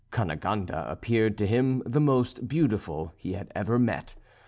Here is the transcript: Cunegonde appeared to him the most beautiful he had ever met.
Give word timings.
Cunegonde 0.09 0.71
appeared 0.71 1.37
to 1.37 1.45
him 1.45 1.83
the 1.85 1.99
most 2.01 2.47
beautiful 2.47 3.13
he 3.17 3.33
had 3.33 3.51
ever 3.53 3.77
met. 3.77 4.15